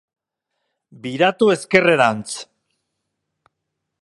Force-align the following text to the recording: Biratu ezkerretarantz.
Biratu 1.03 1.51
ezkerretarantz. 1.57 2.35